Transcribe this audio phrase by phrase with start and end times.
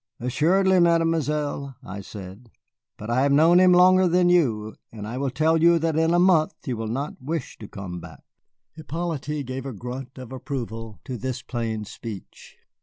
[0.19, 2.49] "Assuredly, Mademoiselle," I said,
[2.97, 6.17] "but I have known him longer than you, and I tell you that in a
[6.17, 8.23] month he will not wish to come back."
[8.73, 12.57] Hippolyte gave a grunt of approval to this plain speech.